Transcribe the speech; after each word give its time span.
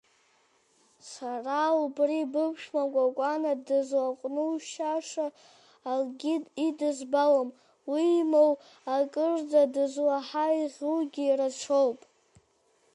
Сара, 1.11 1.61
убри 1.83 2.31
быԥшәма, 2.31 2.83
Кәакәана, 2.93 3.53
дызлаҟәнушьаша 3.65 5.27
акгьы 5.91 6.33
идызбалом, 6.67 7.49
уимоу, 7.91 8.51
акырӡа 8.95 9.63
дызлаҳаиӷьугьы 9.73 11.27
рацәоуп. 11.39 11.99